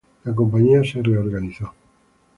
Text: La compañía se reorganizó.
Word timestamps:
La 0.23 0.33
compañía 0.33 0.83
se 0.83 0.99
reorganizó. 0.99 1.73